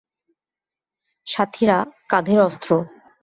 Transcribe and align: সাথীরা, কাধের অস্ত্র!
সাথীরা, 1.27 1.77
কাধের 2.09 2.39
অস্ত্র! 2.39 2.69